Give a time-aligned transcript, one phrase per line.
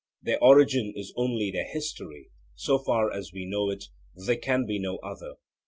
[0.23, 3.83] Their origin is only their history, so far as we know it;
[4.15, 5.35] there can be no other.